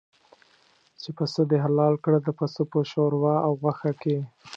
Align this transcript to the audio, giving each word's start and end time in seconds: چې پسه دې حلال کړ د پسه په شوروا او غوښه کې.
چې 1.01 1.09
پسه 1.17 1.41
دې 1.49 1.57
حلال 1.65 1.93
کړ 2.03 2.13
د 2.23 2.29
پسه 2.39 2.61
په 2.71 2.79
شوروا 2.91 3.35
او 3.45 3.51
غوښه 3.61 3.91
کې. 4.01 4.17